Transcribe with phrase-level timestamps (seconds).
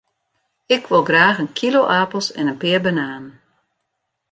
[0.75, 3.25] Ik wol graach in kilo apels en in pear bananen.